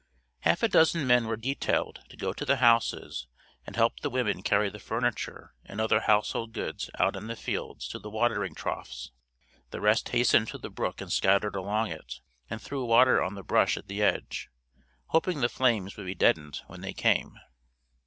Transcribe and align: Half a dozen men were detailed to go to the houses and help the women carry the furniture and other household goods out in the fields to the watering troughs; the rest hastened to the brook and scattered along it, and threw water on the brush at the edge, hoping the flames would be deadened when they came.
Half 0.39 0.63
a 0.63 0.67
dozen 0.67 1.05
men 1.05 1.27
were 1.27 1.37
detailed 1.37 1.99
to 2.09 2.17
go 2.17 2.33
to 2.33 2.43
the 2.43 2.55
houses 2.55 3.27
and 3.67 3.75
help 3.75 3.99
the 3.99 4.09
women 4.09 4.41
carry 4.41 4.67
the 4.67 4.79
furniture 4.79 5.53
and 5.63 5.79
other 5.79 5.99
household 5.99 6.53
goods 6.53 6.89
out 6.97 7.15
in 7.15 7.27
the 7.27 7.35
fields 7.35 7.87
to 7.89 7.99
the 7.99 8.09
watering 8.09 8.55
troughs; 8.55 9.11
the 9.69 9.79
rest 9.79 10.09
hastened 10.09 10.47
to 10.47 10.57
the 10.57 10.71
brook 10.71 11.01
and 11.01 11.13
scattered 11.13 11.55
along 11.55 11.91
it, 11.91 12.19
and 12.49 12.59
threw 12.59 12.83
water 12.83 13.21
on 13.21 13.35
the 13.35 13.43
brush 13.43 13.77
at 13.77 13.87
the 13.87 14.01
edge, 14.01 14.49
hoping 15.09 15.41
the 15.41 15.47
flames 15.49 15.95
would 15.95 16.07
be 16.07 16.15
deadened 16.15 16.61
when 16.65 16.81
they 16.81 16.93
came. 16.93 17.37